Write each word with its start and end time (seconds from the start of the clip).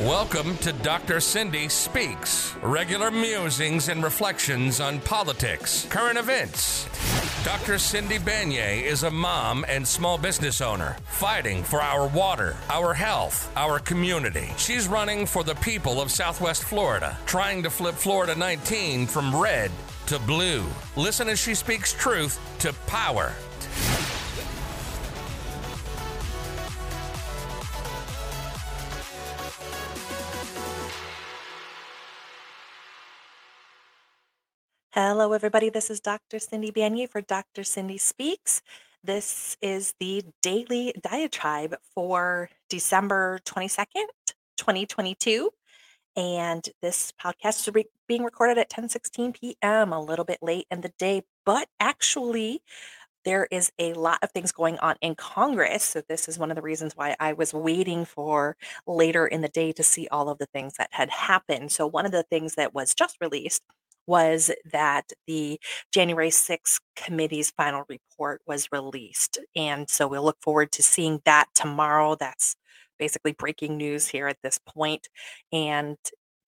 Welcome 0.00 0.56
to 0.58 0.72
Dr. 0.72 1.20
Cindy 1.20 1.68
Speaks, 1.68 2.54
regular 2.62 3.10
musings 3.10 3.90
and 3.90 4.02
reflections 4.02 4.80
on 4.80 4.98
politics, 5.00 5.86
current 5.90 6.18
events. 6.18 6.88
Dr. 7.44 7.78
Cindy 7.78 8.18
Banyai 8.18 8.82
is 8.82 9.02
a 9.02 9.10
mom 9.10 9.62
and 9.68 9.86
small 9.86 10.16
business 10.16 10.62
owner 10.62 10.96
fighting 11.04 11.62
for 11.62 11.82
our 11.82 12.08
water, 12.08 12.56
our 12.70 12.94
health, 12.94 13.52
our 13.56 13.78
community. 13.78 14.48
She's 14.56 14.88
running 14.88 15.26
for 15.26 15.44
the 15.44 15.56
people 15.56 16.00
of 16.00 16.10
Southwest 16.10 16.64
Florida, 16.64 17.18
trying 17.26 17.62
to 17.62 17.68
flip 17.68 17.94
Florida 17.94 18.34
19 18.34 19.06
from 19.06 19.38
red 19.38 19.70
to 20.06 20.18
blue. 20.20 20.64
Listen 20.96 21.28
as 21.28 21.38
she 21.38 21.54
speaks 21.54 21.92
truth 21.92 22.40
to 22.60 22.72
power. 22.86 23.34
Hello, 34.92 35.32
everybody. 35.34 35.70
This 35.70 35.88
is 35.88 36.00
Dr. 36.00 36.40
Cindy 36.40 36.72
Banyai 36.72 37.08
for 37.08 37.20
Dr. 37.20 37.62
Cindy 37.62 37.96
Speaks. 37.96 38.60
This 39.04 39.56
is 39.62 39.94
the 40.00 40.24
daily 40.42 40.92
diatribe 41.00 41.76
for 41.94 42.50
December 42.68 43.38
22nd, 43.44 44.08
2022. 44.56 45.50
And 46.16 46.68
this 46.82 47.12
podcast 47.24 47.68
is 47.68 47.84
being 48.08 48.24
recorded 48.24 48.58
at 48.58 48.68
10:16 48.68 49.32
p.m., 49.32 49.92
a 49.92 50.02
little 50.02 50.24
bit 50.24 50.38
late 50.42 50.66
in 50.72 50.80
the 50.80 50.92
day, 50.98 51.22
but 51.46 51.68
actually 51.78 52.60
there 53.24 53.46
is 53.52 53.70
a 53.78 53.92
lot 53.92 54.18
of 54.22 54.32
things 54.32 54.50
going 54.50 54.76
on 54.80 54.96
in 55.00 55.14
Congress. 55.14 55.84
So 55.84 56.02
this 56.08 56.28
is 56.28 56.36
one 56.36 56.50
of 56.50 56.56
the 56.56 56.62
reasons 56.62 56.94
why 56.96 57.14
I 57.20 57.32
was 57.34 57.54
waiting 57.54 58.04
for 58.04 58.56
later 58.88 59.24
in 59.26 59.40
the 59.40 59.48
day 59.48 59.70
to 59.72 59.84
see 59.84 60.08
all 60.10 60.28
of 60.28 60.38
the 60.38 60.46
things 60.46 60.74
that 60.78 60.88
had 60.92 61.10
happened. 61.10 61.70
So 61.70 61.86
one 61.86 62.06
of 62.06 62.12
the 62.12 62.24
things 62.24 62.56
that 62.56 62.74
was 62.74 62.92
just 62.94 63.18
released 63.20 63.62
was 64.10 64.50
that 64.72 65.12
the 65.28 65.58
January 65.92 66.30
6th 66.30 66.80
committee's 66.96 67.52
final 67.52 67.84
report 67.88 68.42
was 68.44 68.68
released. 68.72 69.38
And 69.54 69.88
so 69.88 70.08
we'll 70.08 70.24
look 70.24 70.42
forward 70.42 70.72
to 70.72 70.82
seeing 70.82 71.20
that 71.24 71.46
tomorrow. 71.54 72.16
That's 72.18 72.56
basically 72.98 73.32
breaking 73.32 73.76
news 73.76 74.08
here 74.08 74.26
at 74.26 74.38
this 74.42 74.58
point. 74.66 75.08
And 75.52 75.96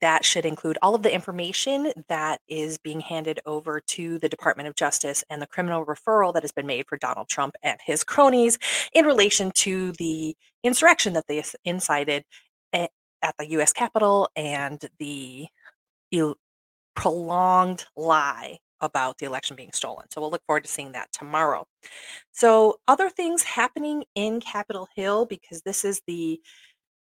that 0.00 0.24
should 0.24 0.44
include 0.44 0.76
all 0.82 0.96
of 0.96 1.04
the 1.04 1.14
information 1.14 1.92
that 2.08 2.40
is 2.48 2.78
being 2.78 2.98
handed 2.98 3.38
over 3.46 3.80
to 3.80 4.18
the 4.18 4.28
Department 4.28 4.68
of 4.68 4.74
Justice 4.74 5.22
and 5.30 5.40
the 5.40 5.46
criminal 5.46 5.86
referral 5.86 6.34
that 6.34 6.42
has 6.42 6.50
been 6.50 6.66
made 6.66 6.86
for 6.88 6.98
Donald 6.98 7.28
Trump 7.28 7.54
and 7.62 7.78
his 7.86 8.02
cronies 8.02 8.58
in 8.92 9.04
relation 9.06 9.52
to 9.58 9.92
the 9.92 10.34
insurrection 10.64 11.12
that 11.12 11.28
they 11.28 11.44
incited 11.64 12.24
eh, 12.72 12.88
at 13.22 13.36
the 13.38 13.50
US 13.50 13.72
Capitol 13.72 14.28
and 14.34 14.84
the 14.98 15.46
prolonged 16.94 17.84
lie 17.96 18.58
about 18.80 19.18
the 19.18 19.26
election 19.26 19.56
being 19.56 19.72
stolen. 19.72 20.06
So 20.10 20.20
we'll 20.20 20.30
look 20.30 20.44
forward 20.46 20.64
to 20.64 20.70
seeing 20.70 20.92
that 20.92 21.12
tomorrow. 21.12 21.66
So 22.32 22.80
other 22.88 23.08
things 23.08 23.42
happening 23.42 24.04
in 24.14 24.40
Capitol 24.40 24.88
Hill 24.96 25.26
because 25.26 25.62
this 25.62 25.84
is 25.84 26.02
the 26.06 26.40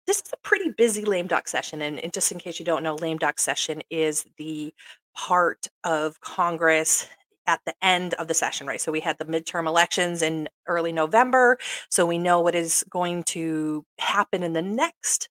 this 0.06 0.18
is 0.18 0.32
a 0.34 0.38
pretty 0.48 0.70
busy 0.70 1.06
lame 1.06 1.28
duck 1.28 1.48
session 1.48 1.82
and, 1.82 2.00
just 2.14 2.32
in 2.32 2.38
case 2.38 2.60
you 2.60 2.66
don't 2.66 2.84
know 2.84 2.96
lame 2.96 3.18
duck 3.18 3.40
session 3.40 3.82
is 3.90 4.26
the 4.38 4.74
part 5.16 5.68
of 5.86 6.20
Congress 6.20 7.08
at 7.48 7.62
the 7.66 7.74
end 7.82 8.14
of 8.16 8.28
the 8.28 8.34
session, 8.34 8.68
right? 8.68 8.82
So 8.82 8.92
we 8.92 9.00
had 9.00 9.18
the 9.18 9.26
midterm 9.26 9.68
elections 9.68 10.22
in 10.22 10.50
early 10.68 10.92
November. 10.92 11.58
So 11.90 12.06
we 12.06 12.18
know 12.18 12.42
what 12.42 12.56
is 12.56 12.84
going 12.90 13.24
to 13.24 13.86
happen 13.98 14.44
in 14.44 14.54
the 14.54 14.62
next 14.62 15.30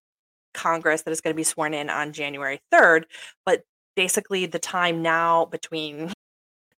Congress 0.54 1.02
that 1.02 1.10
is 1.10 1.20
going 1.20 1.34
to 1.34 1.36
be 1.36 1.44
sworn 1.44 1.74
in 1.74 1.90
on 1.90 2.12
January 2.12 2.60
3rd. 2.72 3.04
But 3.44 3.62
basically 3.94 4.46
the 4.46 4.58
time 4.58 5.02
now 5.02 5.46
between 5.46 6.12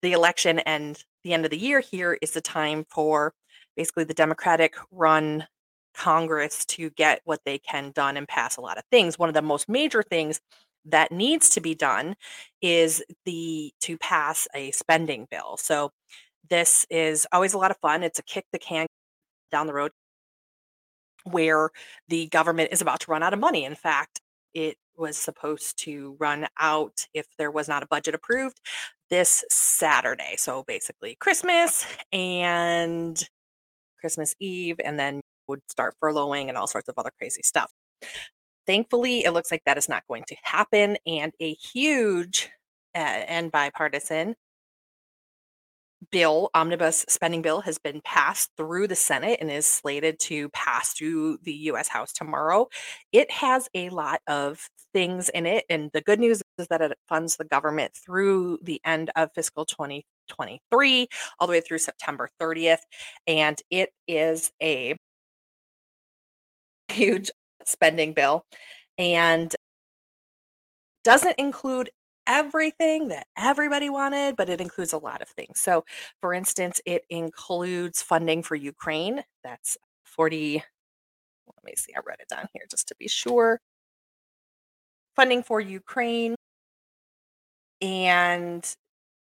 the 0.03 0.13
election 0.13 0.59
and 0.61 1.03
the 1.25 1.33
end 1.33 1.45
of 1.45 1.51
the 1.51 1.59
year 1.59 1.81
here 1.81 2.19
is 2.21 2.33
the 2.33 2.41
time 2.41 2.85
for 2.89 3.33
basically 3.77 4.05
the 4.05 4.15
Democratic 4.15 4.75
run 4.91 5.47
Congress 5.95 6.65
to 6.65 6.91
get 6.91 7.21
what 7.25 7.41
they 7.45 7.59
can 7.59 7.93
done 7.93 8.17
and 8.17 8.27
pass 8.27 8.57
a 8.57 8.61
lot 8.61 8.79
of 8.79 8.85
things. 8.91 9.19
One 9.19 9.29
of 9.29 9.35
the 9.35 9.43
most 9.43 9.69
major 9.69 10.03
things 10.03 10.41
that 10.87 11.13
needs 11.13 11.49
to 11.51 11.61
be 11.61 11.75
done 11.75 12.17
is 12.61 13.03
the 13.25 13.73
to 13.83 13.97
pass 13.99 14.49
a 14.55 14.71
spending 14.73 15.29
bill. 15.31 15.57
So 15.57 15.91
this 16.51 16.87
is 16.91 17.27
always 17.33 17.55
a 17.55 17.59
lot 17.59 17.71
of 17.71 17.77
fun. 17.79 18.03
It's 18.03 18.19
a 18.19 18.25
kick 18.25 18.47
the 18.53 18.59
can 18.59 18.87
down 19.51 19.67
the 19.67 19.75
road 19.75 19.93
where 21.25 21.71
the 22.09 22.27
government 22.29 22.71
is 22.73 22.81
about 22.81 23.01
to 23.01 23.11
run 23.11 23.23
out 23.23 23.33
of 23.33 23.39
money. 23.39 23.65
In 23.65 23.77
fact, 23.77 24.21
it 24.55 24.77
was 24.97 25.17
supposed 25.17 25.79
to 25.85 26.17
run 26.19 26.47
out 26.59 27.07
if 27.15 27.27
there 27.39 27.51
was 27.51 27.69
not 27.69 27.83
a 27.83 27.87
budget 27.87 28.15
approved 28.15 28.61
this 29.11 29.45
Saturday. 29.51 30.35
So 30.37 30.65
basically 30.67 31.17
Christmas 31.21 31.87
and 32.13 33.23
Christmas 34.01 34.35
Eve, 34.41 34.77
and 34.85 34.99
then 34.99 35.21
would 35.49 35.61
start 35.71 35.95
furloughing 36.03 36.49
and 36.49 36.57
all 36.57 36.67
sorts 36.67 36.89
of 36.89 36.95
other 36.99 37.13
crazy 37.19 37.43
stuff. 37.43 37.71
Thankfully, 38.67 39.25
it 39.25 39.33
looks 39.33 39.51
like 39.51 39.63
that 39.67 39.79
is 39.79 39.89
not 39.89 40.03
going 40.09 40.25
to 40.29 40.37
happen. 40.43 40.97
And 41.07 41.33
a 41.41 41.55
huge 41.55 42.51
uh, 42.95 42.99
and 42.99 43.51
bipartisan 43.51 44.35
bill, 46.11 46.51
omnibus 46.55 47.05
spending 47.09 47.43
bill, 47.43 47.61
has 47.61 47.79
been 47.79 48.01
passed 48.05 48.51
through 48.57 48.89
the 48.89 48.97
Senate 48.97 49.39
and 49.41 49.51
is 49.51 49.67
slated 49.67 50.19
to 50.21 50.49
pass 50.51 50.93
through 50.93 51.39
the 51.43 51.53
US 51.53 51.89
House 51.89 52.13
tomorrow. 52.13 52.69
It 53.13 53.31
has 53.31 53.69
a 53.75 53.89
lot 53.91 54.21
of 54.27 54.69
things 54.93 55.29
in 55.31 55.47
it. 55.47 55.65
And 55.71 55.91
the 55.93 56.01
good 56.01 56.21
news 56.21 56.43
is 56.59 56.67
that 56.69 56.81
it 56.81 56.97
funds 57.09 57.37
the 57.37 57.45
government 57.45 57.93
through 57.95 58.59
the 58.63 58.81
end 58.85 59.11
of 59.17 59.31
fiscal 59.35 59.65
2023, 59.65 61.09
all 61.39 61.47
the 61.47 61.53
way 61.53 61.61
through 61.61 61.79
September 61.79 62.29
30th. 62.41 62.81
And 63.27 63.61
it 63.71 63.91
is 64.09 64.51
a 64.63 64.97
huge 66.89 67.31
spending 67.65 68.13
bill 68.13 68.45
and 68.99 69.55
doesn't 71.05 71.35
include 71.39 71.91
everything 72.27 73.09
that 73.09 73.27
everybody 73.37 73.91
wanted, 73.91 74.37
but 74.37 74.49
it 74.49 74.61
includes 74.61 74.93
a 74.93 74.99
lot 74.99 75.23
of 75.23 75.29
things. 75.29 75.61
So, 75.61 75.85
for 76.21 76.35
instance, 76.35 76.81
it 76.87 77.05
includes 77.11 78.03
funding 78.03 78.43
for 78.43 78.55
Ukraine. 78.57 79.23
That's 79.45 79.77
40. 80.05 80.55
Let 81.47 81.65
me 81.65 81.75
see, 81.77 81.93
I 81.97 82.01
wrote 82.07 82.21
it 82.21 82.29
down 82.29 82.47
here 82.53 82.65
just 82.71 82.89
to 82.89 82.95
be 82.99 83.09
sure. 83.09 83.61
Funding 85.17 85.43
for 85.43 85.61
Ukraine 85.61 86.35
and 87.81 88.75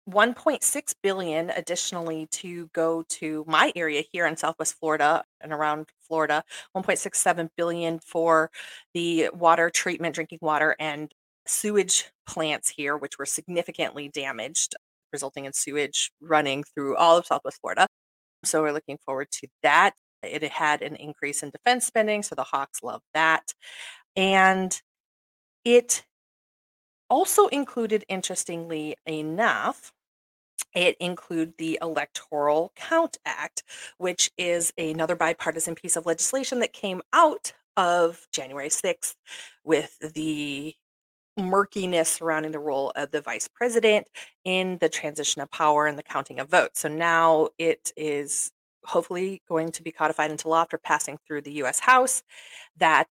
1.6 0.09 0.95
billion 1.03 1.51
additionally 1.51 2.27
to 2.31 2.67
go 2.73 3.03
to 3.07 3.45
my 3.47 3.71
area 3.75 4.03
here 4.11 4.25
in 4.25 4.35
southwest 4.35 4.75
florida 4.79 5.23
and 5.41 5.53
around 5.53 5.87
florida 6.01 6.43
1.67 6.75 7.49
billion 7.55 7.99
for 7.99 8.49
the 8.95 9.29
water 9.33 9.69
treatment 9.69 10.15
drinking 10.15 10.39
water 10.41 10.75
and 10.79 11.13
sewage 11.51 12.05
plants 12.25 12.69
here, 12.69 12.97
which 12.97 13.19
were 13.19 13.25
significantly 13.25 14.07
damaged, 14.07 14.75
resulting 15.11 15.45
in 15.45 15.53
sewage 15.53 16.11
running 16.21 16.63
through 16.63 16.95
all 16.95 17.17
of 17.17 17.25
Southwest 17.25 17.59
Florida. 17.61 17.87
So 18.43 18.61
we're 18.61 18.71
looking 18.71 18.97
forward 19.05 19.27
to 19.31 19.47
that. 19.61 19.93
It 20.23 20.43
had 20.43 20.81
an 20.81 20.95
increase 20.95 21.43
in 21.43 21.49
defense 21.49 21.85
spending, 21.85 22.23
so 22.23 22.35
the 22.35 22.43
Hawks 22.43 22.81
love 22.81 23.01
that. 23.13 23.53
And 24.15 24.79
it 25.65 26.03
also 27.09 27.47
included, 27.47 28.05
interestingly 28.07 28.95
enough, 29.05 29.91
it 30.73 30.95
included 30.99 31.55
the 31.57 31.77
Electoral 31.81 32.71
Count 32.75 33.17
Act, 33.25 33.63
which 33.97 34.31
is 34.37 34.71
another 34.77 35.15
bipartisan 35.15 35.75
piece 35.75 35.97
of 35.97 36.05
legislation 36.05 36.59
that 36.59 36.71
came 36.71 37.01
out 37.11 37.51
of 37.75 38.27
January 38.31 38.69
6th 38.69 39.15
with 39.63 39.97
the 40.13 40.75
murkiness 41.37 42.09
surrounding 42.09 42.51
the 42.51 42.59
role 42.59 42.91
of 42.95 43.11
the 43.11 43.21
vice 43.21 43.47
president 43.47 44.07
in 44.43 44.77
the 44.81 44.89
transition 44.89 45.41
of 45.41 45.49
power 45.51 45.87
and 45.87 45.97
the 45.97 46.03
counting 46.03 46.39
of 46.39 46.49
votes. 46.49 46.81
So 46.81 46.89
now 46.89 47.49
it 47.57 47.91
is 47.95 48.51
hopefully 48.83 49.41
going 49.47 49.71
to 49.71 49.83
be 49.83 49.91
codified 49.91 50.31
into 50.31 50.47
law 50.47 50.61
after 50.61 50.77
passing 50.77 51.17
through 51.25 51.41
the 51.41 51.53
US 51.63 51.79
House 51.79 52.23
that 52.77 53.07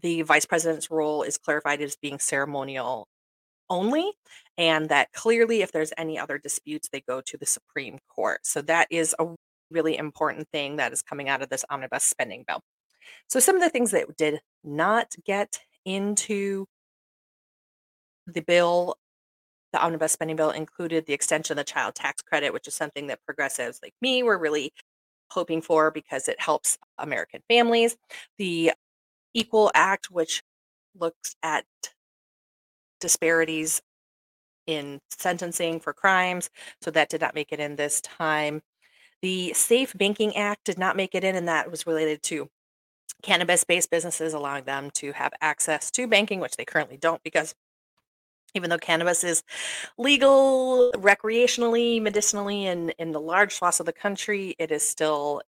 the 0.00 0.22
vice 0.22 0.46
president's 0.46 0.90
role 0.90 1.22
is 1.22 1.38
clarified 1.38 1.80
as 1.80 1.96
being 1.96 2.18
ceremonial 2.18 3.08
only 3.68 4.12
and 4.58 4.88
that 4.88 5.12
clearly 5.12 5.62
if 5.62 5.72
there's 5.72 5.92
any 5.98 6.18
other 6.18 6.38
disputes 6.38 6.88
they 6.88 7.00
go 7.00 7.20
to 7.20 7.36
the 7.36 7.46
Supreme 7.46 7.98
Court. 8.08 8.46
So 8.46 8.62
that 8.62 8.86
is 8.90 9.14
a 9.18 9.26
really 9.70 9.96
important 9.96 10.48
thing 10.52 10.76
that 10.76 10.92
is 10.92 11.02
coming 11.02 11.28
out 11.28 11.42
of 11.42 11.48
this 11.48 11.64
omnibus 11.68 12.04
spending 12.04 12.44
bill. 12.46 12.60
So 13.28 13.40
some 13.40 13.56
of 13.56 13.62
the 13.62 13.70
things 13.70 13.90
that 13.90 14.16
did 14.16 14.40
not 14.62 15.14
get 15.24 15.58
into 15.84 16.66
the 18.26 18.42
bill, 18.42 18.96
the 19.72 19.82
omnibus 19.82 20.12
spending 20.12 20.36
bill, 20.36 20.50
included 20.50 21.06
the 21.06 21.12
extension 21.12 21.58
of 21.58 21.64
the 21.64 21.70
child 21.70 21.94
tax 21.94 22.22
credit, 22.22 22.52
which 22.52 22.68
is 22.68 22.74
something 22.74 23.06
that 23.08 23.24
progressives 23.24 23.80
like 23.82 23.94
me 24.00 24.22
were 24.22 24.38
really 24.38 24.72
hoping 25.30 25.60
for 25.62 25.90
because 25.90 26.28
it 26.28 26.40
helps 26.40 26.78
American 26.98 27.42
families. 27.48 27.96
The 28.38 28.72
Equal 29.34 29.70
Act, 29.74 30.10
which 30.10 30.42
looks 30.98 31.36
at 31.42 31.64
disparities 33.00 33.82
in 34.66 35.00
sentencing 35.10 35.80
for 35.80 35.92
crimes. 35.92 36.50
So 36.82 36.90
that 36.90 37.08
did 37.08 37.20
not 37.20 37.34
make 37.34 37.52
it 37.52 37.60
in 37.60 37.76
this 37.76 38.00
time. 38.00 38.62
The 39.22 39.52
Safe 39.54 39.94
Banking 39.96 40.36
Act 40.36 40.64
did 40.64 40.78
not 40.78 40.96
make 40.96 41.14
it 41.14 41.24
in, 41.24 41.36
and 41.36 41.48
that 41.48 41.70
was 41.70 41.86
related 41.86 42.22
to 42.24 42.48
cannabis 43.22 43.64
based 43.64 43.90
businesses, 43.90 44.34
allowing 44.34 44.64
them 44.64 44.90
to 44.94 45.12
have 45.12 45.32
access 45.40 45.90
to 45.92 46.06
banking, 46.06 46.40
which 46.40 46.56
they 46.56 46.64
currently 46.64 46.96
don't 46.96 47.22
because 47.22 47.54
even 48.56 48.70
though 48.70 48.78
cannabis 48.78 49.22
is 49.24 49.42
legal 49.98 50.92
recreationally, 50.96 52.00
medicinally, 52.00 52.66
in, 52.66 52.90
in 52.98 53.12
the 53.12 53.20
large 53.20 53.54
swaths 53.54 53.80
of 53.80 53.86
the 53.86 53.92
country, 53.92 54.54
it 54.58 54.70
is 54.70 54.86
still 54.88 55.42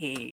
a 0.00 0.32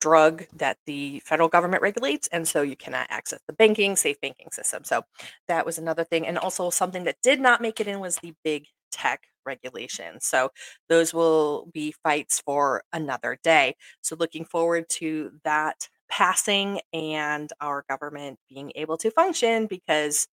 drug 0.00 0.44
that 0.54 0.76
the 0.86 1.20
federal 1.20 1.48
government 1.48 1.82
regulates. 1.82 2.28
And 2.28 2.46
so 2.46 2.62
you 2.62 2.76
cannot 2.76 3.06
access 3.10 3.40
the 3.46 3.54
banking, 3.54 3.96
safe 3.96 4.20
banking 4.20 4.50
system. 4.52 4.84
So 4.84 5.02
that 5.48 5.64
was 5.64 5.78
another 5.78 6.04
thing. 6.04 6.26
And 6.26 6.38
also 6.38 6.68
something 6.70 7.04
that 7.04 7.16
did 7.22 7.40
not 7.40 7.62
make 7.62 7.80
it 7.80 7.88
in 7.88 8.00
was 8.00 8.16
the 8.16 8.34
big 8.44 8.66
tech 8.92 9.22
regulation. 9.46 10.20
So 10.20 10.50
those 10.88 11.14
will 11.14 11.70
be 11.72 11.94
fights 12.02 12.40
for 12.44 12.82
another 12.92 13.38
day. 13.42 13.76
So 14.02 14.14
looking 14.16 14.44
forward 14.44 14.88
to 14.90 15.32
that 15.44 15.88
passing 16.10 16.80
and 16.92 17.50
our 17.60 17.84
government 17.88 18.38
being 18.48 18.72
able 18.74 18.96
to 18.98 19.10
function 19.10 19.66
because 19.66 20.28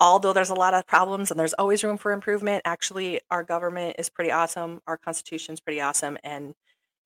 although 0.00 0.32
there's 0.32 0.50
a 0.50 0.54
lot 0.54 0.74
of 0.74 0.86
problems 0.86 1.30
and 1.30 1.38
there's 1.38 1.52
always 1.54 1.84
room 1.84 1.98
for 1.98 2.12
improvement, 2.12 2.62
actually 2.64 3.20
our 3.30 3.42
government 3.44 3.96
is 3.98 4.08
pretty 4.10 4.30
awesome. 4.32 4.80
Our 4.86 4.96
constitution 4.96 5.54
is 5.54 5.60
pretty 5.60 5.80
awesome 5.80 6.18
and 6.24 6.54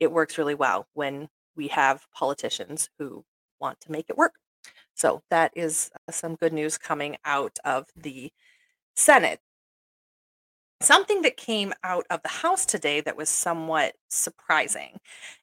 it 0.00 0.12
works 0.12 0.38
really 0.38 0.54
well 0.54 0.86
when 0.94 1.28
we 1.56 1.68
have 1.68 2.06
politicians 2.12 2.88
who 2.98 3.24
want 3.60 3.80
to 3.82 3.92
make 3.92 4.06
it 4.08 4.16
work. 4.16 4.34
So 4.94 5.22
that 5.30 5.52
is 5.56 5.90
uh, 6.08 6.12
some 6.12 6.36
good 6.36 6.52
news 6.52 6.78
coming 6.78 7.16
out 7.24 7.58
of 7.64 7.86
the 7.96 8.32
Senate. 8.96 9.40
Something 10.80 11.22
that 11.22 11.36
came 11.36 11.72
out 11.82 12.06
of 12.10 12.22
the 12.22 12.28
House 12.28 12.66
today 12.66 13.00
that 13.02 13.16
was 13.16 13.28
somewhat 13.30 13.94
surprising 14.10 14.98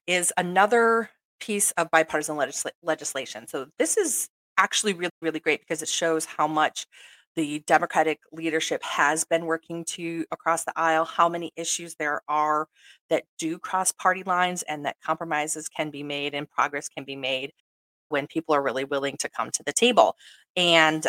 is 0.06 0.32
another 0.36 1.10
piece 1.40 1.72
of 1.72 1.90
bipartisan 1.90 2.36
legisla- 2.36 2.70
legislation. 2.82 3.48
So 3.48 3.66
this 3.78 3.96
is 3.96 4.28
actually 4.56 4.92
really, 4.92 5.10
really 5.20 5.40
great 5.40 5.60
because 5.60 5.82
it 5.82 5.88
shows 5.88 6.26
how 6.26 6.46
much 6.46 6.86
the 7.34 7.60
Democratic 7.66 8.20
leadership 8.32 8.82
has 8.82 9.24
been 9.24 9.46
working 9.46 9.84
to 9.84 10.24
across 10.30 10.64
the 10.64 10.72
aisle, 10.76 11.04
how 11.04 11.28
many 11.28 11.52
issues 11.56 11.94
there 11.94 12.22
are 12.28 12.68
that 13.08 13.24
do 13.38 13.58
cross 13.58 13.92
party 13.92 14.22
lines 14.24 14.62
and 14.62 14.84
that 14.84 14.96
compromises 15.04 15.68
can 15.68 15.90
be 15.90 16.02
made 16.02 16.34
and 16.34 16.50
progress 16.50 16.88
can 16.88 17.04
be 17.04 17.16
made 17.16 17.52
when 18.08 18.26
people 18.26 18.54
are 18.54 18.62
really 18.62 18.84
willing 18.84 19.16
to 19.18 19.28
come 19.30 19.50
to 19.50 19.62
the 19.64 19.72
table. 19.72 20.16
And 20.56 21.06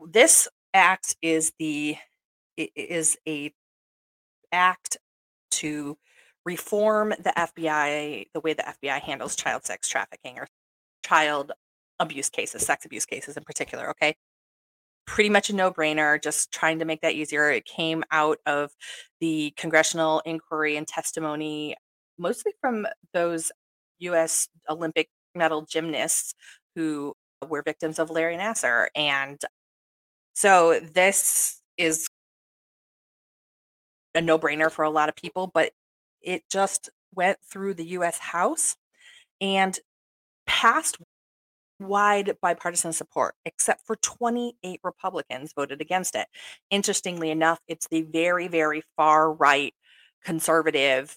this 0.00 0.48
act 0.72 1.16
is 1.22 1.52
the 1.58 1.96
is 2.56 3.16
a 3.26 3.52
act 4.52 4.96
to 5.50 5.96
reform 6.44 7.10
the 7.10 7.32
FBI 7.36 8.26
the 8.34 8.40
way 8.40 8.52
the 8.52 8.62
FBI 8.62 9.00
handles 9.00 9.36
child 9.36 9.64
sex 9.64 9.88
trafficking 9.88 10.38
or 10.38 10.46
child 11.04 11.52
abuse 12.00 12.28
cases, 12.28 12.64
sex 12.66 12.84
abuse 12.84 13.06
cases 13.06 13.36
in 13.36 13.44
particular, 13.44 13.88
okay? 13.90 14.14
Pretty 15.06 15.30
much 15.30 15.50
a 15.50 15.54
no-brainer 15.54 16.22
just 16.22 16.52
trying 16.52 16.78
to 16.78 16.84
make 16.84 17.00
that 17.02 17.14
easier. 17.14 17.50
It 17.50 17.64
came 17.64 18.04
out 18.10 18.38
of 18.46 18.72
the 19.20 19.52
congressional 19.56 20.22
inquiry 20.24 20.76
and 20.76 20.86
testimony 20.86 21.76
mostly 22.18 22.52
from 22.60 22.86
those 23.12 23.50
US 23.98 24.48
Olympic 24.68 25.08
medal 25.34 25.62
gymnasts 25.62 26.34
who 26.76 27.14
were 27.48 27.62
victims 27.62 27.98
of 27.98 28.10
Larry 28.10 28.36
Nassar 28.36 28.88
and 28.94 29.40
so 30.34 30.80
this 30.80 31.60
is 31.76 32.08
a 34.14 34.20
no-brainer 34.20 34.70
for 34.70 34.84
a 34.84 34.90
lot 34.90 35.08
of 35.08 35.16
people 35.16 35.50
but 35.52 35.72
it 36.22 36.42
just 36.50 36.88
went 37.14 37.38
through 37.50 37.74
the 37.74 37.84
US 37.86 38.18
House 38.18 38.76
and 39.40 39.78
passed 40.46 40.98
wide 41.80 42.36
bipartisan 42.40 42.92
support, 42.92 43.34
except 43.44 43.86
for 43.86 43.96
28 43.96 44.80
Republicans 44.82 45.52
voted 45.54 45.80
against 45.80 46.14
it. 46.14 46.26
Interestingly 46.70 47.30
enough, 47.30 47.60
it's 47.68 47.88
the 47.88 48.02
very, 48.02 48.48
very 48.48 48.82
far 48.96 49.32
right 49.32 49.74
conservative 50.24 51.16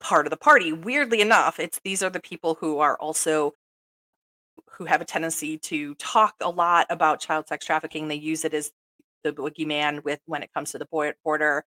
part 0.00 0.26
of 0.26 0.30
the 0.30 0.36
party. 0.36 0.72
Weirdly 0.72 1.20
enough, 1.20 1.60
it's 1.60 1.80
these 1.84 2.02
are 2.02 2.10
the 2.10 2.20
people 2.20 2.56
who 2.60 2.78
are 2.78 2.96
also 2.98 3.54
who 4.72 4.86
have 4.86 5.00
a 5.00 5.04
tendency 5.04 5.58
to 5.58 5.94
talk 5.96 6.34
a 6.40 6.48
lot 6.48 6.86
about 6.90 7.20
child 7.20 7.46
sex 7.48 7.66
trafficking. 7.66 8.08
They 8.08 8.14
use 8.14 8.44
it 8.44 8.54
as 8.54 8.72
the 9.22 9.32
boogeyman 9.32 10.02
with 10.04 10.20
when 10.26 10.42
it 10.42 10.52
comes 10.54 10.72
to 10.72 10.78
the 10.78 10.86
border. 11.22 11.64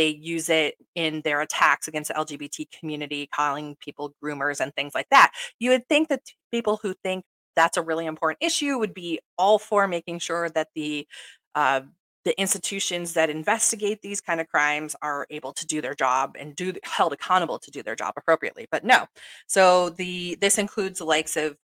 They 0.00 0.08
use 0.08 0.48
it 0.48 0.76
in 0.94 1.20
their 1.26 1.42
attacks 1.42 1.86
against 1.86 2.08
the 2.08 2.14
LGBT 2.14 2.70
community, 2.70 3.28
calling 3.34 3.76
people 3.80 4.14
groomers 4.24 4.58
and 4.58 4.74
things 4.74 4.94
like 4.94 5.08
that. 5.10 5.30
You 5.58 5.72
would 5.72 5.86
think 5.90 6.08
that 6.08 6.22
people 6.50 6.80
who 6.82 6.94
think 7.04 7.26
that's 7.54 7.76
a 7.76 7.82
really 7.82 8.06
important 8.06 8.38
issue 8.40 8.78
would 8.78 8.94
be 8.94 9.20
all 9.36 9.58
for 9.58 9.86
making 9.86 10.20
sure 10.20 10.48
that 10.48 10.68
the 10.74 11.06
uh, 11.54 11.82
the 12.24 12.40
institutions 12.40 13.12
that 13.12 13.28
investigate 13.28 14.00
these 14.00 14.22
kind 14.22 14.40
of 14.40 14.48
crimes 14.48 14.96
are 15.02 15.26
able 15.28 15.52
to 15.52 15.66
do 15.66 15.82
their 15.82 15.94
job 15.94 16.34
and 16.38 16.56
do 16.56 16.72
held 16.82 17.12
accountable 17.12 17.58
to 17.58 17.70
do 17.70 17.82
their 17.82 17.94
job 17.94 18.14
appropriately. 18.16 18.66
But 18.70 18.84
no. 18.84 19.04
So 19.48 19.90
the 19.90 20.38
this 20.40 20.56
includes 20.56 21.00
the 21.00 21.04
likes 21.04 21.36
of 21.36 21.58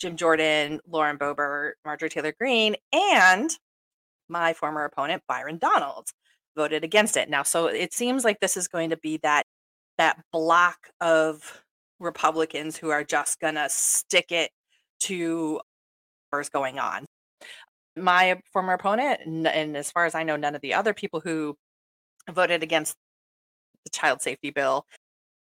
Jim 0.00 0.14
Jordan, 0.14 0.78
Lauren 0.86 1.18
Boebert, 1.18 1.72
Marjorie 1.84 2.10
Taylor 2.10 2.32
Greene, 2.38 2.76
and 2.92 3.50
my 4.28 4.52
former 4.52 4.84
opponent 4.84 5.24
Byron 5.26 5.58
Donalds 5.58 6.14
voted 6.56 6.84
against 6.84 7.16
it. 7.16 7.30
Now, 7.30 7.42
so 7.42 7.66
it 7.66 7.92
seems 7.92 8.24
like 8.24 8.40
this 8.40 8.56
is 8.56 8.68
going 8.68 8.90
to 8.90 8.96
be 8.96 9.18
that 9.22 9.44
that 9.98 10.18
block 10.32 10.90
of 11.00 11.64
Republicans 12.00 12.76
who 12.76 12.90
are 12.90 13.04
just 13.04 13.40
going 13.40 13.54
to 13.54 13.68
stick 13.68 14.32
it 14.32 14.50
to 15.00 15.60
what's 16.30 16.48
going 16.48 16.78
on. 16.78 17.04
My 17.96 18.40
former 18.52 18.72
opponent, 18.72 19.20
and 19.26 19.76
as 19.76 19.90
far 19.90 20.06
as 20.06 20.14
I 20.14 20.22
know, 20.22 20.36
none 20.36 20.54
of 20.54 20.62
the 20.62 20.74
other 20.74 20.94
people 20.94 21.20
who 21.20 21.56
voted 22.30 22.62
against 22.62 22.94
the 23.84 23.90
child 23.90 24.22
safety 24.22 24.50
bill 24.50 24.86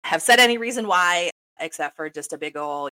have 0.05 0.21
said 0.21 0.39
any 0.39 0.57
reason 0.57 0.87
why, 0.87 1.31
except 1.59 1.95
for 1.97 2.09
just 2.09 2.31
a 2.31 2.37
big 2.37 2.55
old 2.55 2.91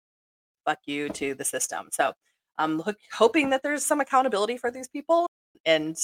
fuck 0.65 0.79
you 0.85 1.07
to 1.09 1.33
the 1.33 1.45
system. 1.45 1.87
So 1.91 2.11
I'm 2.57 2.81
hoping 3.13 3.51
that 3.51 3.63
there's 3.63 3.85
some 3.85 4.01
accountability 4.01 4.57
for 4.57 4.69
these 4.69 4.89
people 4.89 5.27
and 5.65 5.95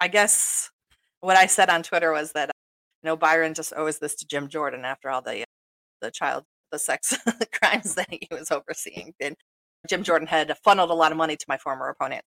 I 0.00 0.08
guess 0.08 0.70
what 1.20 1.36
I 1.36 1.46
said 1.46 1.70
on 1.70 1.82
Twitter 1.82 2.12
was 2.12 2.32
that 2.32 2.50
you 3.02 3.08
know 3.08 3.16
Byron 3.16 3.54
just 3.54 3.72
owes 3.76 3.98
this 3.98 4.14
to 4.16 4.26
Jim 4.26 4.48
Jordan 4.48 4.84
after 4.84 5.10
all 5.10 5.22
the 5.22 5.42
uh, 5.42 5.44
the 6.00 6.10
child 6.10 6.44
the 6.70 6.78
sex 6.78 7.16
crimes 7.52 7.94
that 7.94 8.08
he 8.10 8.28
was 8.30 8.50
overseeing. 8.50 9.14
And 9.20 9.36
Jim 9.88 10.02
Jordan 10.02 10.28
had 10.28 10.54
funneled 10.64 10.90
a 10.90 10.94
lot 10.94 11.12
of 11.12 11.18
money 11.18 11.36
to 11.36 11.44
my 11.48 11.58
former 11.58 11.88
opponent. 11.88 12.24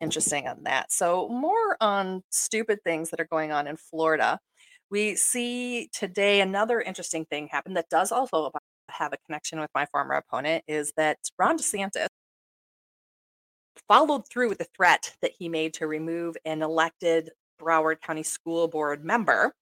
Interesting 0.00 0.46
on 0.46 0.64
that. 0.64 0.92
So 0.92 1.28
more 1.28 1.76
on 1.80 2.22
stupid 2.30 2.80
things 2.84 3.10
that 3.10 3.20
are 3.20 3.28
going 3.30 3.52
on 3.52 3.66
in 3.66 3.76
Florida. 3.76 4.38
We 4.90 5.16
see 5.16 5.88
today 5.92 6.40
another 6.40 6.80
interesting 6.80 7.24
thing 7.24 7.48
happen 7.50 7.74
that 7.74 7.88
does 7.90 8.12
also 8.12 8.50
have 8.90 9.12
a 9.12 9.16
connection 9.26 9.58
with 9.60 9.70
my 9.74 9.86
former 9.86 10.14
opponent 10.14 10.64
is 10.68 10.92
that 10.96 11.18
Ron 11.38 11.58
DeSantis 11.58 12.08
followed 13.88 14.28
through 14.28 14.48
with 14.48 14.58
the 14.58 14.66
threat 14.76 15.14
that 15.22 15.32
he 15.38 15.48
made 15.48 15.74
to 15.74 15.86
remove 15.86 16.36
an 16.44 16.62
elected 16.62 17.30
Broward 17.60 18.00
County 18.00 18.22
School 18.22 18.68
Board 18.68 19.04
member. 19.04 19.54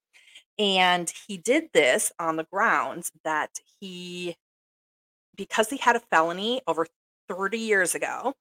And 0.58 1.12
he 1.26 1.36
did 1.36 1.64
this 1.72 2.12
on 2.18 2.36
the 2.36 2.46
grounds 2.52 3.10
that 3.24 3.50
he, 3.80 4.36
because 5.36 5.68
he 5.70 5.76
had 5.76 5.96
a 5.96 6.00
felony 6.10 6.60
over 6.66 6.86
30 7.28 7.58
years 7.58 7.94
ago, 7.94 8.34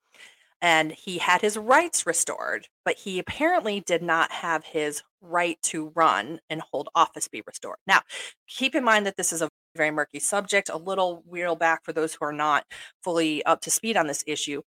and 0.61 0.91
he 0.91 1.17
had 1.17 1.41
his 1.41 1.57
rights 1.57 2.05
restored, 2.05 2.67
but 2.85 2.97
he 2.97 3.19
apparently 3.19 3.81
did 3.81 4.01
not 4.01 4.31
have 4.31 4.63
his 4.63 5.01
right 5.21 5.57
to 5.63 5.91
run 5.95 6.39
and 6.49 6.61
hold 6.71 6.89
office 6.95 7.27
be 7.27 7.41
restored. 7.45 7.77
Now, 7.87 8.01
keep 8.47 8.75
in 8.75 8.83
mind 8.83 9.05
that 9.05 9.17
this 9.17 9.33
is 9.33 9.41
a 9.41 9.49
very 9.75 9.91
murky 9.91 10.19
subject, 10.19 10.69
a 10.69 10.77
little 10.77 11.23
wheel 11.27 11.55
back 11.55 11.83
for 11.83 11.93
those 11.93 12.13
who 12.13 12.25
are 12.25 12.33
not 12.33 12.65
fully 13.03 13.43
up 13.45 13.61
to 13.61 13.71
speed 13.71 13.97
on 13.97 14.07
this 14.07 14.23
issue 14.27 14.61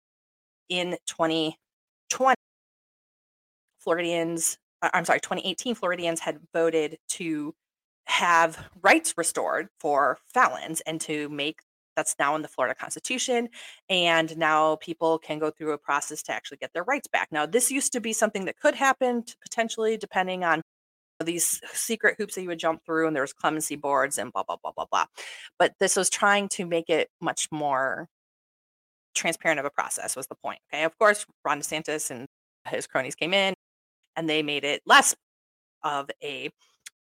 in 0.69 0.97
2020, 1.07 2.35
Floridians, 3.79 4.57
I'm 4.81 5.05
sorry, 5.05 5.19
2018, 5.19 5.75
Floridians 5.75 6.19
had 6.19 6.39
voted 6.53 6.97
to 7.09 7.53
have 8.05 8.69
rights 8.81 9.13
restored 9.17 9.69
for 9.79 10.17
felons 10.33 10.81
and 10.81 10.99
to 11.01 11.29
make 11.29 11.59
that's 11.95 12.15
now 12.17 12.35
in 12.35 12.41
the 12.41 12.47
Florida 12.47 12.75
Constitution. 12.75 13.49
And 13.89 14.35
now 14.37 14.77
people 14.77 15.19
can 15.19 15.39
go 15.39 15.51
through 15.51 15.73
a 15.73 15.77
process 15.77 16.23
to 16.23 16.31
actually 16.31 16.57
get 16.57 16.73
their 16.73 16.83
rights 16.83 17.07
back. 17.07 17.27
Now, 17.31 17.45
this 17.45 17.71
used 17.71 17.93
to 17.93 17.99
be 17.99 18.13
something 18.13 18.45
that 18.45 18.57
could 18.57 18.75
happen 18.75 19.23
potentially, 19.41 19.97
depending 19.97 20.43
on 20.43 20.61
these 21.23 21.61
secret 21.71 22.15
hoops 22.17 22.35
that 22.35 22.41
you 22.41 22.47
would 22.47 22.59
jump 22.59 22.83
through, 22.85 23.07
and 23.07 23.15
there 23.15 23.23
was 23.23 23.33
clemency 23.33 23.75
boards 23.75 24.17
and 24.17 24.33
blah 24.33 24.43
blah 24.43 24.57
blah 24.61 24.71
blah 24.71 24.85
blah. 24.91 25.05
But 25.59 25.73
this 25.79 25.95
was 25.95 26.09
trying 26.09 26.49
to 26.49 26.65
make 26.65 26.89
it 26.89 27.09
much 27.21 27.47
more 27.51 28.09
transparent 29.13 29.59
of 29.59 29.65
a 29.65 29.69
process. 29.69 30.15
Was 30.15 30.27
the 30.27 30.35
point? 30.35 30.59
Okay, 30.73 30.83
of 30.83 30.97
course, 30.97 31.25
Ron 31.45 31.59
DeSantis 31.61 32.11
and 32.11 32.27
his 32.67 32.87
cronies 32.87 33.15
came 33.15 33.33
in, 33.33 33.53
and 34.15 34.29
they 34.29 34.43
made 34.43 34.63
it 34.63 34.81
less 34.85 35.15
of 35.83 36.09
a 36.23 36.49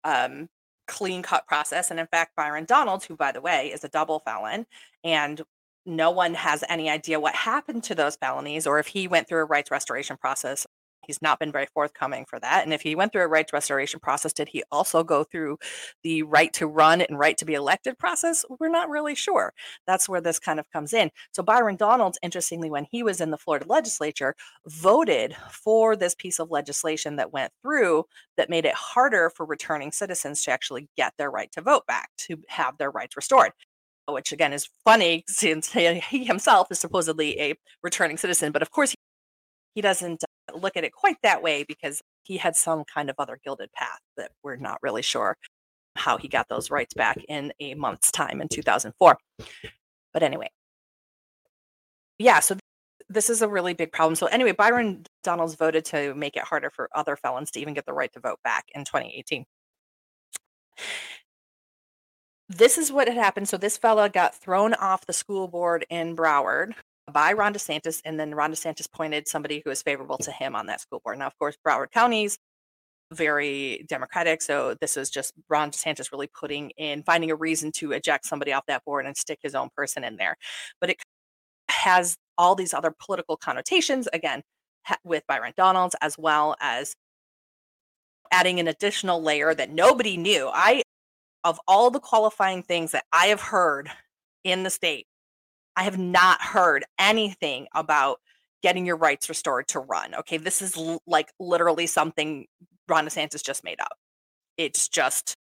um, 0.05 0.49
clean 0.87 1.23
cut 1.23 1.47
process. 1.47 1.91
And 1.91 2.01
in 2.01 2.07
fact, 2.07 2.37
Byron 2.37 2.65
Donald, 2.65 3.05
who 3.05 3.17
by 3.17 3.33
the 3.33 3.41
way 3.41 3.69
is 3.73 3.85
a 3.85 3.89
double 3.89 4.21
felon, 4.21 4.67
and 5.05 5.43
no 5.87 6.11
one 6.11 6.35
has 6.35 6.63
any 6.69 6.91
idea 6.91 7.19
what 7.19 7.35
happened 7.35 7.83
to 7.85 7.95
those 7.95 8.17
felonies 8.17 8.67
or 8.67 8.79
if 8.79 8.89
he 8.89 9.09
went 9.09 9.27
through 9.27 9.41
a 9.41 9.47
rights 9.47 9.71
restoration 9.71 10.17
process 10.19 10.67
He's 11.07 11.23
not 11.23 11.39
been 11.39 11.53
very 11.53 11.67
forthcoming 11.73 12.27
for 12.29 12.39
that. 12.41 12.65
And 12.65 12.75
if 12.75 12.83
he 12.83 12.95
went 12.95 13.13
through 13.13 13.23
a 13.23 13.29
rights 13.29 13.53
restoration 13.53 14.01
process, 14.01 14.33
did 14.33 14.49
he 14.49 14.63
also 14.71 15.03
go 15.03 15.25
through 15.25 15.59
the 16.03 16.23
right 16.23 16.53
to 16.55 16.67
run 16.67 17.01
and 17.01 17.19
right 17.19 17.37
to 17.39 17.45
be 17.45 17.55
elected 17.55 17.99
process? 17.99 18.45
We're 18.61 18.69
not 18.69 18.91
really 18.91 19.15
sure. 19.15 19.53
That's 19.87 20.09
where 20.09 20.21
this 20.21 20.39
kind 20.39 20.61
of 20.61 20.71
comes 20.71 20.93
in. 20.93 21.11
So 21.33 21.43
Byron 21.43 21.77
Donalds, 21.77 22.19
interestingly, 22.23 22.71
when 22.71 22.87
he 22.91 23.03
was 23.03 23.21
in 23.21 23.31
the 23.31 23.39
Florida 23.39 23.67
legislature, 23.69 24.35
voted 24.67 25.35
for 25.51 25.97
this 25.97 26.15
piece 26.15 26.39
of 26.39 26.51
legislation 26.51 27.17
that 27.17 27.33
went 27.33 27.53
through 27.63 28.05
that 28.37 28.51
made 28.51 28.67
it 28.67 28.75
harder 28.75 29.31
for 29.31 29.47
returning 29.47 29.93
citizens 29.93 30.43
to 30.43 30.51
actually 30.51 30.89
get 30.97 31.15
their 31.17 31.31
right 31.31 31.51
to 31.53 31.63
vote 31.63 31.87
back, 31.87 32.11
to 32.19 32.37
have 32.49 32.77
their 32.79 32.91
rights 32.91 33.17
restored 33.17 33.53
which 34.11 34.33
again 34.33 34.55
is 34.55 34.69
funny 34.85 35.23
since 35.29 35.73
he 35.73 36.25
himself 36.25 36.69
is 36.71 36.79
supposedly 36.79 37.39
a 37.41 37.55
returning 37.83 38.17
citizen. 38.17 38.53
But 38.53 38.63
of 38.63 38.71
course, 38.71 38.95
he 39.75 39.83
doesn't 39.83 40.25
look 40.59 40.77
at 40.77 40.85
it 40.85 40.93
quite 40.93 41.17
that 41.23 41.43
way 41.43 41.65
because 41.65 42.03
he 42.23 42.37
had 42.37 42.57
some 42.57 42.85
kind 42.85 43.11
of 43.11 43.17
other 43.19 43.39
gilded 43.43 43.73
path 43.73 44.01
that 44.17 44.33
we're 44.43 44.57
not 44.57 44.79
really 44.83 45.03
sure 45.03 45.37
how 45.97 46.17
he 46.17 46.29
got 46.29 46.49
those 46.49 46.71
rights 46.71 46.95
back 46.95 47.19
in 47.29 47.53
a 47.61 47.75
month's 47.75 48.11
time 48.13 48.41
in 48.41 48.49
2004. 48.49 49.17
But 50.13 50.23
anyway, 50.23 50.51
yeah, 52.19 52.41
so 52.41 52.57
this 53.09 53.31
is 53.31 53.43
a 53.43 53.49
really 53.49 53.75
big 53.75 53.93
problem. 53.93 54.15
So 54.15 54.27
anyway, 54.27 54.53
Byron 54.53 55.05
Donalds 55.23 55.55
voted 55.55 55.85
to 55.87 56.15
make 56.15 56.37
it 56.37 56.45
harder 56.45 56.71
for 56.71 56.89
other 56.95 57.17
felons 57.17 57.51
to 57.53 57.61
even 57.61 57.75
get 57.75 57.87
the 57.87 57.93
right 57.93 58.13
to 58.13 58.21
vote 58.21 58.39
back 58.45 58.67
in 58.75 58.85
2018. 58.85 59.45
This 62.49 62.79
is 62.79 62.91
what 62.91 63.09
had 63.09 63.17
happened. 63.17 63.49
So 63.49 63.57
this 63.57 63.77
fella 63.77 64.09
got 64.09 64.35
thrown 64.35 64.75
off 64.75 65.07
the 65.07 65.13
school 65.13 65.49
board 65.49 65.85
in 65.91 66.17
Broward 66.17 66.75
by 67.13 67.33
Ron 67.33 67.55
DeSantis, 67.55 68.01
and 68.05 68.19
then 68.19 68.35
Ron 68.35 68.53
DeSantis 68.53 68.91
pointed 68.91 69.29
somebody 69.29 69.63
who 69.65 69.71
was 69.71 69.83
favorable 69.83 70.19
to 70.19 70.31
him 70.33 70.55
on 70.55 70.67
that 70.67 70.81
school 70.81 71.01
board. 71.05 71.19
Now, 71.19 71.27
of 71.27 71.39
course, 71.39 71.57
Broward 71.67 71.91
County's 71.91 72.39
very 73.13 73.85
democratic, 73.89 74.43
so 74.43 74.77
this 74.81 74.97
is 74.97 75.11
just 75.11 75.33
Ron 75.49 75.71
DeSantis 75.71 76.13
really 76.13 76.29
putting 76.29 76.71
in 76.77 77.03
finding 77.03 77.31
a 77.31 77.35
reason 77.35 77.73
to 77.73 77.93
eject 77.93 78.27
somebody 78.27 78.53
off 78.53 78.65
that 78.69 78.85
board 78.85 79.07
and 79.07 79.17
stick 79.17 79.39
his 79.43 79.55
own 79.55 79.69
person 79.75 80.05
in 80.05 80.17
there. 80.17 80.37
But 80.81 80.91
it 80.91 80.99
has 81.71 82.17
all 82.37 82.55
these 82.55 82.75
other 82.75 82.95
political 82.99 83.37
connotations 83.37 84.09
again 84.13 84.43
with 85.05 85.25
Byron 85.27 85.53
Donalds 85.57 85.97
as 86.01 86.17
well 86.19 86.57
as 86.61 86.95
adding 88.31 88.61
an 88.61 88.69
additional 88.69 89.23
layer 89.23 89.55
that 89.55 89.71
nobody 89.71 90.17
knew. 90.17 90.51
I 90.53 90.83
of 91.45 91.61
all 91.67 91.91
the 91.91 92.01
qualifying 92.01 92.63
things 92.63 92.93
that 92.93 93.05
I 93.13 93.27
have 93.27 93.41
heard 93.41 93.91
in 94.45 94.65
the 94.65 94.71
state 94.71 95.07
I 95.79 95.85
have 95.85 95.97
not 95.97 96.43
heard 96.43 96.85
anything 96.99 97.69
about 97.73 98.19
getting 98.65 98.85
your 98.85 98.97
rights 98.97 99.29
restored 99.29 99.69
to 99.69 99.79
run. 99.79 100.13
Okay, 100.17 100.37
this 100.37 100.61
is 100.61 100.77
l- 100.77 101.01
like 101.07 101.31
literally 101.39 101.87
something 101.87 102.47
Ron 102.89 103.07
DeSantis 103.07 103.45
just 103.45 103.63
made 103.63 103.81
up. 103.81 103.97
It's 104.57 104.89
just 104.89 105.37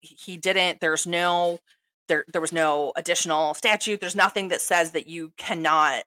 he 0.00 0.36
didn't. 0.36 0.80
There's 0.80 1.06
no 1.06 1.60
there. 2.08 2.26
There 2.30 2.42
was 2.42 2.52
no 2.52 2.92
additional 2.94 3.54
statute. 3.54 4.00
There's 4.00 4.14
nothing 4.14 4.48
that 4.48 4.60
says 4.60 4.90
that 4.90 5.06
you 5.06 5.32
cannot. 5.38 6.04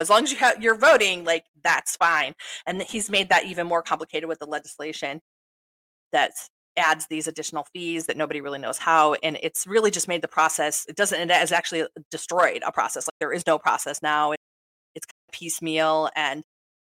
As 0.00 0.08
long 0.08 0.22
as 0.22 0.30
you 0.30 0.38
have 0.38 0.62
you're 0.62 0.76
voting, 0.76 1.24
like 1.24 1.44
that's 1.64 1.96
fine. 1.96 2.34
And 2.66 2.82
he's 2.82 3.10
made 3.10 3.30
that 3.30 3.46
even 3.46 3.66
more 3.66 3.82
complicated 3.82 4.28
with 4.28 4.38
the 4.38 4.46
legislation 4.46 5.20
that's 6.12 6.50
adds 6.76 7.06
these 7.06 7.26
additional 7.26 7.66
fees 7.72 8.06
that 8.06 8.16
nobody 8.16 8.40
really 8.40 8.58
knows 8.58 8.78
how 8.78 9.14
and 9.22 9.38
it's 9.42 9.66
really 9.66 9.90
just 9.90 10.08
made 10.08 10.22
the 10.22 10.28
process 10.28 10.86
it 10.88 10.96
doesn't 10.96 11.20
it 11.20 11.30
has 11.30 11.52
actually 11.52 11.84
destroyed 12.10 12.62
a 12.66 12.72
process 12.72 13.06
like 13.06 13.18
there 13.20 13.32
is 13.32 13.46
no 13.46 13.58
process 13.58 14.02
now 14.02 14.32
it's 14.94 15.06
piecemeal 15.32 16.08
and 16.16 16.42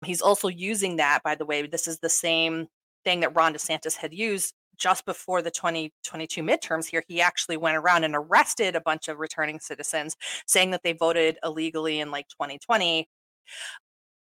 he's 0.04 0.20
also 0.20 0.48
using 0.48 0.96
that 0.96 1.20
by 1.24 1.34
the 1.34 1.46
way 1.46 1.66
this 1.66 1.88
is 1.88 1.98
the 1.98 2.08
same 2.08 2.66
thing 3.04 3.20
that 3.20 3.34
ron 3.34 3.52
desantis 3.52 3.96
had 3.96 4.14
used 4.14 4.54
just 4.78 5.04
before 5.04 5.42
the 5.42 5.50
2022 5.50 6.42
midterms 6.42 6.86
here 6.86 7.02
he 7.08 7.20
actually 7.20 7.56
went 7.56 7.76
around 7.76 8.04
and 8.04 8.14
arrested 8.14 8.76
a 8.76 8.80
bunch 8.80 9.08
of 9.08 9.18
returning 9.18 9.58
citizens 9.58 10.16
saying 10.46 10.70
that 10.70 10.82
they 10.84 10.92
voted 10.92 11.38
illegally 11.44 12.00
in 12.00 12.10
like 12.10 12.28
2020 12.28 13.08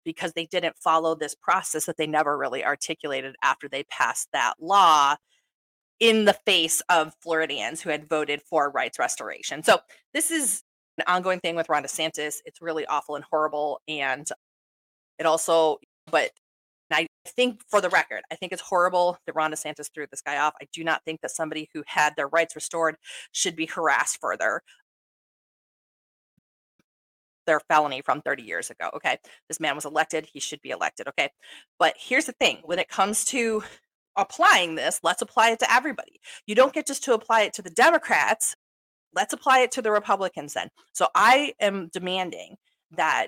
because 0.06 0.32
they 0.34 0.46
didn't 0.46 0.78
follow 0.78 1.16
this 1.16 1.36
process 1.36 1.86
that 1.86 1.98
they 1.98 2.08
never 2.08 2.38
really 2.38 2.64
articulated 2.64 3.36
after 3.44 3.68
they 3.68 3.84
passed 3.84 4.30
that 4.32 4.54
law 4.60 5.16
in 6.00 6.26
the 6.26 6.38
face 6.46 6.82
of 6.90 7.14
Floridians 7.22 7.82
who 7.82 7.90
had 7.90 8.08
voted 8.08 8.42
for 8.42 8.70
rights 8.70 9.00
restoration. 9.00 9.64
So 9.64 9.80
this 10.14 10.32
is 10.32 10.64
an 10.98 11.06
ongoing 11.08 11.40
thing 11.40 11.56
with 11.56 11.70
Ron 11.70 11.84
DeSantis. 11.84 12.38
It's 12.46 12.62
really 12.62 12.86
awful 12.86 13.16
and 13.16 13.26
horrible. 13.30 13.82
And 13.88 14.28
it 15.20 15.26
also, 15.26 15.78
but 16.12 16.32
I 16.92 17.08
think 17.26 17.62
for 17.68 17.82
the 17.82 17.90
record, 17.90 18.22
I 18.32 18.36
think 18.36 18.52
it's 18.52 18.62
horrible 18.62 19.18
that 19.26 19.36
Ron 19.36 19.52
DeSantis 19.52 19.92
threw 19.94 20.06
this 20.10 20.22
guy 20.22 20.38
off. 20.38 20.54
I 20.62 20.68
do 20.72 20.84
not 20.84 21.04
think 21.04 21.22
that 21.22 21.32
somebody 21.32 21.70
who 21.74 21.84
had 21.86 22.14
their 22.16 22.28
rights 22.28 22.56
restored 22.56 22.96
should 23.32 23.56
be 23.56 23.66
harassed 23.66 24.20
further. 24.22 24.62
Their 27.46 27.60
felony 27.62 28.02
from 28.02 28.22
30 28.22 28.44
years 28.44 28.70
ago. 28.70 28.90
Okay. 28.96 29.18
This 29.48 29.60
man 29.60 29.76
was 29.76 29.86
elected. 29.86 30.28
He 30.32 30.40
should 30.40 30.62
be 30.62 30.70
elected. 30.70 31.08
Okay. 31.08 31.30
But 31.80 31.96
here's 31.98 32.26
the 32.26 32.34
thing 32.34 32.60
when 32.64 32.80
it 32.80 32.90
comes 32.90 33.26
to 33.26 33.64
applying 34.18 34.76
this, 34.76 35.00
let's 35.04 35.22
apply 35.22 35.52
it 35.52 35.60
to 35.60 35.74
everybody. 35.74 36.20
You 36.46 36.56
don't 36.56 36.74
get 36.74 36.88
just 36.88 37.04
to 37.06 37.14
apply 37.14 37.44
it 37.44 37.54
to 37.54 37.62
the 37.62 37.70
Democrats. 37.70 38.56
Let's 39.14 39.34
apply 39.34 39.60
it 39.60 39.72
to 39.74 39.82
the 39.82 39.92
Republicans 39.92 40.54
then. 40.54 40.70
So 40.94 41.08
I 41.16 41.54
am 41.60 41.90
demanding 41.94 42.58
that 42.92 43.28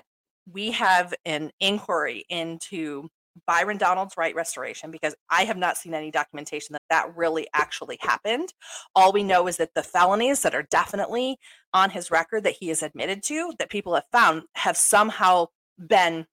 we 0.50 0.72
have 0.72 1.14
an 1.24 1.50
inquiry 1.60 2.24
into 2.28 3.08
Byron 3.46 3.78
Donald's 3.78 4.16
right 4.16 4.34
restoration 4.34 4.90
because 4.90 5.14
I 5.30 5.44
have 5.44 5.56
not 5.56 5.76
seen 5.76 5.94
any 5.94 6.10
documentation 6.10 6.72
that 6.72 6.82
that 6.90 7.16
really 7.16 7.46
actually 7.54 7.98
happened. 8.00 8.52
All 8.94 9.12
we 9.12 9.22
know 9.22 9.46
is 9.46 9.56
that 9.58 9.74
the 9.74 9.82
felonies 9.82 10.42
that 10.42 10.54
are 10.54 10.66
definitely 10.70 11.38
on 11.72 11.90
his 11.90 12.10
record 12.10 12.44
that 12.44 12.56
he 12.58 12.68
has 12.68 12.82
admitted 12.82 13.22
to, 13.24 13.52
that 13.58 13.70
people 13.70 13.94
have 13.94 14.04
found, 14.12 14.42
have 14.56 14.76
somehow 14.76 15.46
been 15.78 16.26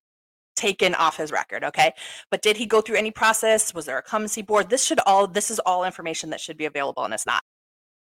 taken 0.58 0.96
off 0.96 1.16
his 1.16 1.32
record 1.32 1.64
okay? 1.64 1.94
But 2.30 2.42
did 2.42 2.58
he 2.58 2.66
go 2.66 2.82
through 2.82 2.98
any 2.98 3.12
process? 3.12 3.74
Was 3.74 3.86
there 3.86 3.98
a 3.98 4.02
clemency 4.02 4.42
board? 4.42 4.70
This 4.70 4.84
should 4.84 5.00
all 5.06 5.28
this 5.28 5.50
is 5.50 5.60
all 5.60 5.86
information 5.86 6.30
that 6.32 6.42
should 6.42 6.58
be 6.58 6.66
available 6.66 7.06
and 7.06 7.14
it's 7.14 7.26
not. 7.26 7.42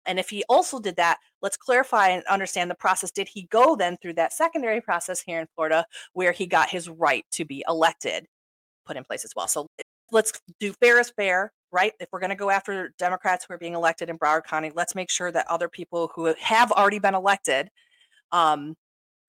And 0.07 0.19
if 0.19 0.31
he 0.31 0.45
also 0.49 0.79
did 0.79 0.97
that 0.97 1.19
let's 1.41 1.57
clarify 1.57 2.09
and 2.09 2.23
understand 2.27 2.71
the 2.71 2.77
process. 2.77 3.11
Did 3.11 3.29
he 3.29 3.49
go 3.51 3.75
then 3.75 3.97
through 4.01 4.15
that 4.15 4.33
secondary 4.33 4.81
process 4.81 5.21
here 5.21 5.41
in 5.41 5.47
florida 5.57 5.85
where 6.13 6.33
he 6.33 6.47
got 6.47 6.69
his 6.71 6.89
right 6.89 7.25
to 7.33 7.45
be 7.45 7.65
elected 7.69 8.27
put 8.87 8.97
in 8.97 9.05
place 9.05 9.25
as 9.25 9.33
well? 9.35 9.49
So 9.49 9.67
let's 10.13 10.33
do 10.61 10.73
fair 10.75 11.01
is 11.01 11.11
fair 11.11 11.53
right? 11.75 11.95
If 12.01 12.11
we're 12.13 12.21
going 12.21 12.31
to 12.31 12.37
go 12.37 12.51
after 12.51 12.93
democrats 12.99 13.47
who 13.49 13.55
are 13.55 13.59
being 13.59 13.75
elected 13.75 14.11
in 14.11 14.19
broward 14.19 14.45
county 14.45 14.71
let's 14.75 14.95
make 14.95 15.11
sure 15.11 15.33
that 15.33 15.47
other 15.49 15.69
people 15.69 16.13
who 16.15 16.35
have 16.39 16.71
already 16.71 16.99
been 16.99 17.15
elected 17.15 17.69
um, 18.31 18.75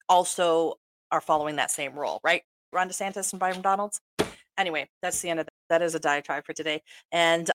also 0.09 0.75
are 1.11 1.21
following 1.21 1.55
that 1.57 1.71
same 1.71 1.97
rule 1.97 2.19
right 2.23 2.41
Ron 2.73 2.89
DeSantis 2.89 3.31
and 3.31 3.39
Byron 3.39 3.61
Donalds. 3.61 3.99
Anyway, 4.57 4.89
that's 5.01 5.21
the 5.21 5.29
end 5.29 5.39
of 5.39 5.45
that. 5.45 5.53
That 5.69 5.81
is 5.81 5.95
a 5.95 5.99
diatribe 5.99 6.45
for 6.45 6.53
today. 6.53 6.81
And 7.11 7.49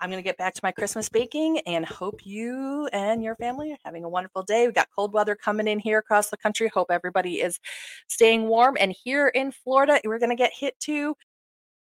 I'm 0.00 0.10
going 0.10 0.22
to 0.22 0.26
get 0.26 0.36
back 0.36 0.54
to 0.54 0.60
my 0.62 0.70
Christmas 0.70 1.08
baking 1.08 1.58
and 1.60 1.84
hope 1.84 2.24
you 2.24 2.88
and 2.92 3.22
your 3.22 3.34
family 3.36 3.72
are 3.72 3.78
having 3.84 4.04
a 4.04 4.08
wonderful 4.08 4.44
day. 4.44 4.66
We've 4.66 4.74
got 4.74 4.88
cold 4.94 5.12
weather 5.12 5.34
coming 5.34 5.66
in 5.66 5.80
here 5.80 5.98
across 5.98 6.30
the 6.30 6.36
country. 6.36 6.70
Hope 6.72 6.88
everybody 6.90 7.40
is 7.40 7.58
staying 8.08 8.44
warm. 8.44 8.76
And 8.78 8.94
here 9.04 9.28
in 9.28 9.50
Florida, 9.50 10.00
we're 10.04 10.20
going 10.20 10.30
to 10.30 10.36
get 10.36 10.52
hit 10.54 10.78
too. 10.78 11.16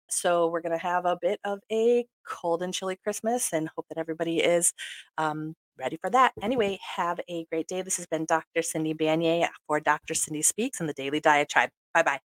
So 0.10 0.48
we're 0.48 0.62
going 0.62 0.78
to 0.78 0.84
have 0.84 1.06
a 1.06 1.18
bit 1.20 1.40
of 1.44 1.60
a 1.72 2.06
cold 2.28 2.62
and 2.62 2.74
chilly 2.74 2.98
Christmas 3.04 3.52
and 3.52 3.70
hope 3.76 3.88
that 3.90 3.98
everybody 3.98 4.40
is 4.40 4.74
um, 5.18 5.56
ready 5.80 5.98
for 5.98 6.12
that. 6.12 6.34
Anyway, 6.42 6.80
have 6.96 7.20
a 7.28 7.46
great 7.46 7.68
day. 7.68 7.82
This 7.82 7.98
has 7.98 8.06
been 8.06 8.26
Dr. 8.26 8.62
Cindy 8.62 8.94
Banyai 8.94 9.48
for 9.66 9.80
Dr. 9.80 10.14
Cindy 10.14 10.44
Speaks 10.44 10.80
and 10.80 10.88
the 10.88 10.94
Daily 10.94 11.20
Diatribe. 11.20 11.70
Bye 11.96 12.04
bye. 12.04 12.33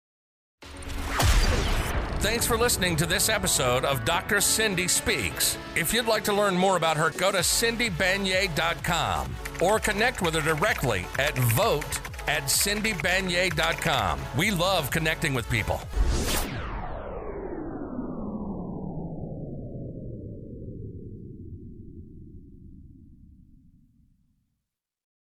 Thanks 2.26 2.48
for 2.48 2.58
listening 2.58 2.96
to 2.96 3.06
this 3.06 3.30
episode 3.30 3.86
of 3.86 4.04
Dr. 4.04 4.42
Cindy 4.42 4.88
Speaks. 4.88 5.60
If 5.76 5.94
you'd 5.94 6.08
like 6.08 6.24
to 6.24 6.34
learn 6.34 6.58
more 6.58 6.76
about 6.76 6.98
her, 6.98 7.12
go 7.12 7.32
to 7.32 7.38
cindybanyai.com 7.38 9.36
or 9.62 9.78
connect 9.78 10.24
with 10.24 10.34
her 10.34 10.42
directly 10.42 11.06
at 11.20 11.38
vote 11.38 12.02
at 12.28 12.46
cindybanyai.com. 12.46 14.20
We 14.36 14.50
love 14.50 14.90
connecting 14.90 15.36
with 15.36 15.48
people. 15.52 15.80